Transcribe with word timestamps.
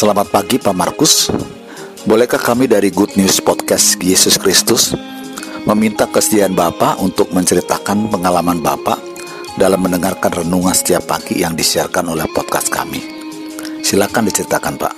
Selamat 0.00 0.32
pagi 0.32 0.56
Pak 0.56 0.72
Markus. 0.72 1.28
Bolehkah 2.08 2.40
kami 2.40 2.64
dari 2.64 2.88
Good 2.88 3.20
News 3.20 3.36
Podcast 3.44 4.00
Yesus 4.00 4.40
Kristus 4.40 4.96
meminta 5.68 6.08
kesediaan 6.08 6.56
Bapak 6.56 7.04
untuk 7.04 7.28
menceritakan 7.36 8.08
pengalaman 8.08 8.64
Bapak 8.64 8.96
dalam 9.60 9.84
mendengarkan 9.84 10.40
renungan 10.40 10.72
setiap 10.72 11.04
pagi 11.04 11.44
yang 11.44 11.52
disiarkan 11.52 12.16
oleh 12.16 12.24
podcast 12.32 12.72
kami. 12.72 13.04
Silakan 13.84 14.24
diceritakan 14.32 14.80
Pak. 14.80 14.94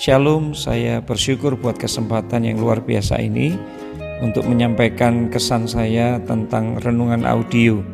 Shalom, 0.00 0.56
saya 0.56 1.04
bersyukur 1.04 1.60
buat 1.60 1.76
kesempatan 1.76 2.48
yang 2.48 2.64
luar 2.64 2.80
biasa 2.80 3.20
ini 3.20 3.52
untuk 4.24 4.48
menyampaikan 4.48 5.28
kesan 5.28 5.68
saya 5.68 6.16
tentang 6.24 6.80
renungan 6.80 7.28
audio. 7.28 7.84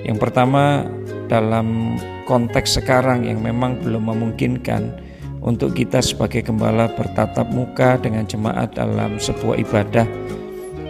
Yang 0.00 0.16
pertama, 0.16 0.88
dalam 1.26 1.98
konteks 2.26 2.82
sekarang 2.82 3.26
yang 3.26 3.42
memang 3.42 3.78
belum 3.82 4.10
memungkinkan 4.10 5.06
untuk 5.46 5.78
kita 5.78 6.02
sebagai 6.02 6.42
gembala 6.42 6.90
bertatap 6.90 7.46
muka 7.54 8.00
dengan 8.02 8.26
jemaat 8.26 8.74
dalam 8.74 9.20
sebuah 9.20 9.62
ibadah, 9.62 10.06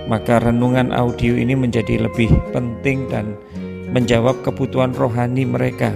maka 0.08 0.40
renungan 0.40 0.96
audio 0.96 1.36
ini 1.36 1.52
menjadi 1.52 2.08
lebih 2.08 2.32
penting 2.56 3.04
dan 3.12 3.36
menjawab 3.92 4.40
kebutuhan 4.40 4.96
rohani 4.96 5.44
mereka 5.44 5.92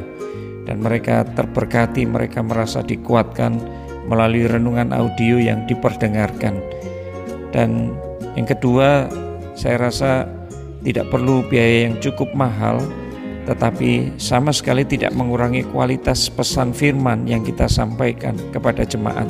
dan 0.68 0.84
mereka 0.84 1.24
terberkati, 1.34 2.04
mereka 2.04 2.44
merasa 2.44 2.84
dikuatkan 2.84 3.58
melalui 4.06 4.44
renungan 4.44 4.92
audio 4.92 5.41
yang 5.41 5.64
diperdengarkan. 5.64 6.60
Dan 7.50 7.96
yang 8.36 8.46
kedua, 8.46 9.10
saya 9.56 9.91
rasa 9.91 10.28
tidak 10.86 11.08
perlu 11.10 11.44
biaya 11.48 11.91
yang 11.91 11.97
cukup 11.98 12.30
mahal 12.32 12.80
tetapi 13.48 14.16
sama 14.20 14.52
sekali 14.52 14.84
tidak 14.84 15.12
mengurangi 15.16 15.64
kualitas 15.69 16.28
pesan 16.28 16.77
firman 16.77 17.24
yang 17.24 17.41
kita 17.41 17.69
sampaikan 17.70 18.36
kepada 18.52 18.84
jemaat. 18.84 19.28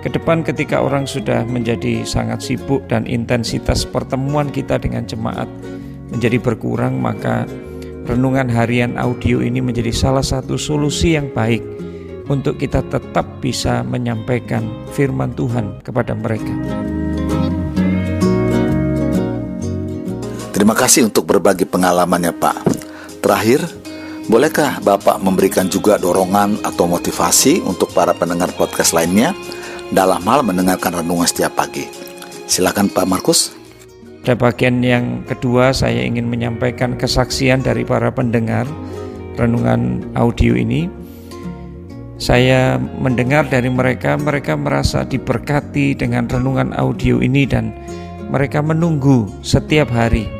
Ke 0.00 0.08
depan 0.08 0.40
ketika 0.40 0.80
orang 0.80 1.04
sudah 1.04 1.44
menjadi 1.44 2.08
sangat 2.08 2.40
sibuk 2.40 2.80
dan 2.88 3.04
intensitas 3.04 3.84
pertemuan 3.84 4.48
kita 4.48 4.80
dengan 4.80 5.04
jemaat 5.04 5.48
menjadi 6.08 6.40
berkurang, 6.40 6.96
maka 6.98 7.44
renungan 8.08 8.48
harian 8.48 8.96
audio 8.96 9.44
ini 9.44 9.60
menjadi 9.60 9.92
salah 9.92 10.24
satu 10.24 10.56
solusi 10.56 11.20
yang 11.20 11.28
baik 11.30 11.60
untuk 12.32 12.56
kita 12.56 12.80
tetap 12.88 13.26
bisa 13.44 13.84
menyampaikan 13.84 14.64
firman 14.96 15.36
Tuhan 15.36 15.84
kepada 15.84 16.16
mereka. 16.16 16.54
Terima 20.56 20.72
kasih 20.72 21.08
untuk 21.12 21.28
berbagi 21.28 21.68
pengalamannya 21.68 22.32
Pak. 22.36 22.79
Terakhir, 23.20 23.60
bolehkah 24.32 24.80
Bapak 24.80 25.20
memberikan 25.20 25.68
juga 25.68 26.00
dorongan 26.00 26.56
atau 26.64 26.88
motivasi 26.88 27.60
untuk 27.68 27.92
para 27.92 28.16
pendengar 28.16 28.48
podcast 28.56 28.96
lainnya 28.96 29.36
dalam 29.92 30.24
hal 30.24 30.40
mendengarkan 30.40 31.04
renungan 31.04 31.28
setiap 31.28 31.52
pagi? 31.52 31.84
Silakan 32.48 32.88
Pak 32.88 33.04
Markus. 33.04 33.52
Pada 34.24 34.36
bagian 34.40 34.80
yang 34.80 35.20
kedua 35.28 35.76
saya 35.76 36.00
ingin 36.00 36.32
menyampaikan 36.32 36.96
kesaksian 36.96 37.60
dari 37.60 37.84
para 37.84 38.08
pendengar 38.08 38.64
renungan 39.36 40.00
audio 40.16 40.56
ini. 40.56 40.88
Saya 42.16 42.76
mendengar 42.76 43.48
dari 43.48 43.68
mereka, 43.68 44.16
mereka 44.16 44.56
merasa 44.56 45.04
diberkati 45.04 45.92
dengan 45.96 46.28
renungan 46.28 46.72
audio 46.76 47.20
ini 47.20 47.44
dan 47.48 47.72
mereka 48.32 48.60
menunggu 48.64 49.28
setiap 49.40 49.88
hari 49.92 50.39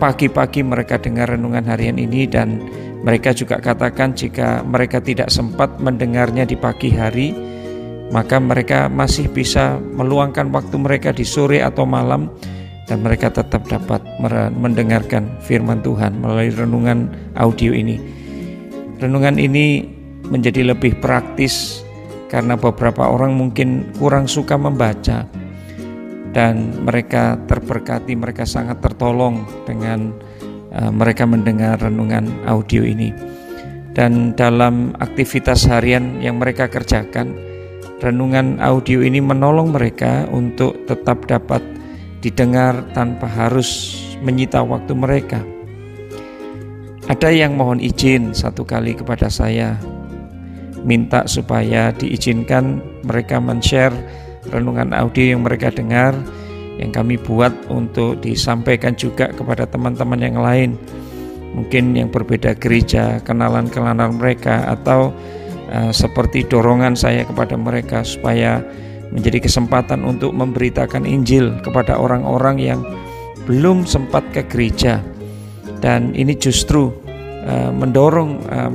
Pagi-pagi 0.00 0.64
mereka 0.64 0.96
dengar 0.96 1.28
renungan 1.28 1.68
harian 1.68 2.00
ini 2.00 2.24
dan 2.24 2.62
mereka 3.04 3.36
juga 3.36 3.60
katakan 3.60 4.16
jika 4.16 4.64
mereka 4.64 4.98
tidak 4.98 5.28
sempat 5.28 5.76
mendengarnya 5.76 6.48
di 6.48 6.56
pagi 6.56 6.88
hari, 6.88 7.36
maka 8.08 8.40
mereka 8.40 8.88
masih 8.88 9.28
bisa 9.28 9.76
meluangkan 9.76 10.48
waktu 10.48 10.76
mereka 10.80 11.12
di 11.12 11.22
sore 11.22 11.60
atau 11.60 11.84
malam 11.84 12.32
dan 12.88 13.04
mereka 13.04 13.28
tetap 13.28 13.68
dapat 13.68 14.00
mendengarkan 14.56 15.28
firman 15.44 15.84
Tuhan 15.84 16.16
melalui 16.16 16.48
renungan 16.48 17.12
audio 17.36 17.76
ini. 17.76 18.00
Renungan 18.98 19.36
ini 19.36 19.84
menjadi 20.26 20.72
lebih 20.72 20.96
praktis 20.98 21.84
karena 22.32 22.56
beberapa 22.56 23.08
orang 23.08 23.36
mungkin 23.36 23.84
kurang 24.00 24.24
suka 24.24 24.56
membaca 24.56 25.28
dan 26.32 26.84
mereka 26.84 27.40
terberkati, 27.48 28.12
mereka 28.14 28.44
sangat 28.44 28.80
tertolong 28.84 29.44
dengan 29.64 30.12
uh, 30.72 30.92
mereka 30.92 31.24
mendengar 31.24 31.80
renungan 31.80 32.28
audio 32.44 32.84
ini. 32.84 33.12
Dan 33.96 34.36
dalam 34.38 34.94
aktivitas 35.02 35.66
harian 35.66 36.22
yang 36.22 36.38
mereka 36.38 36.70
kerjakan, 36.70 37.34
renungan 37.98 38.62
audio 38.62 39.02
ini 39.02 39.18
menolong 39.18 39.74
mereka 39.74 40.28
untuk 40.30 40.86
tetap 40.86 41.26
dapat 41.26 41.58
didengar 42.22 42.86
tanpa 42.94 43.26
harus 43.26 43.98
menyita 44.22 44.62
waktu 44.62 44.94
mereka. 44.94 45.42
Ada 47.08 47.32
yang 47.32 47.56
mohon 47.56 47.80
izin 47.80 48.36
satu 48.36 48.68
kali 48.68 48.92
kepada 48.92 49.32
saya, 49.32 49.80
minta 50.84 51.24
supaya 51.24 51.90
diizinkan 51.96 52.84
mereka 53.02 53.40
men-share 53.40 53.96
renungan 54.50 54.96
audio 54.96 55.36
yang 55.36 55.44
mereka 55.44 55.68
dengar 55.70 56.16
yang 56.78 56.94
kami 56.94 57.18
buat 57.18 57.50
untuk 57.68 58.22
disampaikan 58.22 58.94
juga 58.94 59.34
kepada 59.34 59.66
teman-teman 59.66 60.20
yang 60.22 60.38
lain. 60.38 60.70
Mungkin 61.58 61.98
yang 61.98 62.08
berbeda 62.08 62.54
gereja 62.54 63.18
kenalan-kenalan 63.26 64.14
mereka 64.14 64.62
atau 64.70 65.10
uh, 65.74 65.90
seperti 65.90 66.46
dorongan 66.46 66.94
saya 66.94 67.26
kepada 67.26 67.58
mereka 67.58 68.06
supaya 68.06 68.62
menjadi 69.10 69.42
kesempatan 69.42 70.06
untuk 70.06 70.30
memberitakan 70.30 71.02
Injil 71.02 71.58
kepada 71.66 71.98
orang-orang 71.98 72.56
yang 72.62 72.80
belum 73.48 73.88
sempat 73.88 74.22
ke 74.30 74.46
gereja. 74.46 75.02
Dan 75.82 76.14
ini 76.14 76.36
justru 76.38 76.94
uh, 77.42 77.72
mendorong 77.74 78.44
uh, 78.46 78.70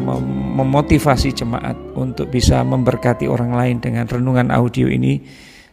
memotivasi 0.60 1.32
jemaat 1.32 1.78
untuk 1.96 2.28
bisa 2.34 2.66
memberkati 2.68 3.32
orang 3.32 3.56
lain 3.56 3.78
dengan 3.80 4.10
renungan 4.10 4.52
audio 4.52 4.92
ini 4.92 5.24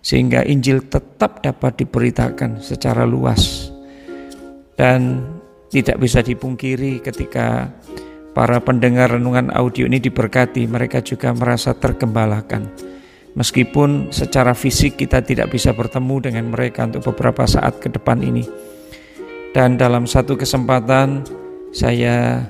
sehingga 0.01 0.45
Injil 0.45 0.89
tetap 0.89 1.45
dapat 1.45 1.81
diberitakan 1.81 2.61
secara 2.65 3.05
luas 3.05 3.69
dan 4.81 5.21
tidak 5.71 6.01
bisa 6.01 6.25
dipungkiri 6.25 7.05
ketika 7.05 7.71
para 8.33 8.59
pendengar 8.65 9.13
renungan 9.13 9.53
audio 9.53 9.85
ini 9.87 10.01
diberkati 10.01 10.67
mereka 10.67 11.05
juga 11.05 11.31
merasa 11.37 11.77
tergembalakan. 11.77 12.67
Meskipun 13.31 14.11
secara 14.11 14.59
fisik 14.59 14.99
kita 14.99 15.23
tidak 15.23 15.55
bisa 15.55 15.71
bertemu 15.71 16.19
dengan 16.19 16.51
mereka 16.51 16.91
untuk 16.91 17.15
beberapa 17.15 17.47
saat 17.47 17.79
ke 17.79 17.87
depan 17.87 18.19
ini. 18.27 18.43
Dan 19.55 19.79
dalam 19.79 20.11
satu 20.11 20.35
kesempatan 20.35 21.23
saya 21.71 22.43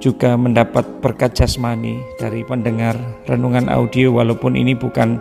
juga 0.00 0.32
mendapat 0.40 1.04
berkat 1.04 1.36
jasmani 1.36 2.00
dari 2.16 2.40
pendengar 2.48 2.96
renungan 3.28 3.68
audio 3.68 4.16
walaupun 4.16 4.56
ini 4.56 4.72
bukan 4.72 5.20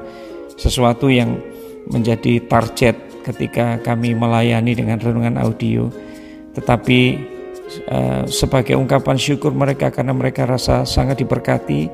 sesuatu 0.60 1.08
yang 1.08 1.40
menjadi 1.88 2.44
target 2.44 3.24
ketika 3.24 3.80
kami 3.80 4.12
melayani 4.12 4.76
dengan 4.76 5.00
renungan 5.00 5.40
audio. 5.40 5.88
Tetapi 6.52 7.00
uh, 7.88 8.24
sebagai 8.28 8.76
ungkapan 8.76 9.16
syukur 9.16 9.56
mereka 9.56 9.88
karena 9.90 10.12
mereka 10.12 10.44
rasa 10.44 10.84
sangat 10.84 11.24
diberkati 11.24 11.88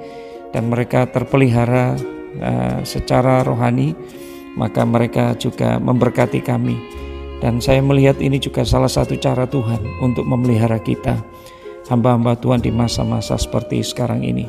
dan 0.50 0.74
mereka 0.74 1.06
terpelihara 1.06 1.94
uh, 2.42 2.80
secara 2.82 3.46
rohani 3.46 3.94
maka 4.56 4.88
mereka 4.88 5.36
juga 5.38 5.78
memberkati 5.78 6.40
kami. 6.42 6.80
Dan 7.44 7.60
saya 7.60 7.84
melihat 7.84 8.18
ini 8.24 8.40
juga 8.40 8.64
salah 8.64 8.90
satu 8.90 9.20
cara 9.20 9.44
Tuhan 9.46 9.84
untuk 10.00 10.24
memelihara 10.24 10.80
kita. 10.80 11.20
Hamba-hamba 11.92 12.40
Tuhan 12.40 12.64
di 12.64 12.72
masa-masa 12.72 13.38
seperti 13.38 13.84
sekarang 13.86 14.26
ini. 14.26 14.48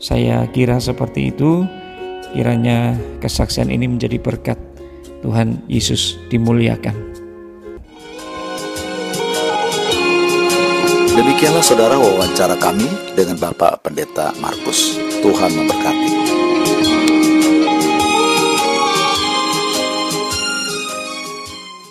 Saya 0.00 0.46
kira 0.54 0.78
seperti 0.80 1.34
itu 1.34 1.66
Kiranya 2.36 2.92
kesaksian 3.24 3.72
ini 3.72 3.88
menjadi 3.88 4.20
berkat. 4.20 4.60
Tuhan 5.24 5.64
Yesus 5.72 6.20
dimuliakan. 6.28 6.92
Demikianlah 11.16 11.64
saudara 11.64 11.96
wawancara 11.96 12.60
kami 12.60 12.84
dengan 13.16 13.40
Bapak 13.40 13.88
Pendeta 13.88 14.36
Markus. 14.36 15.00
Tuhan 15.24 15.48
memberkati. 15.56 16.08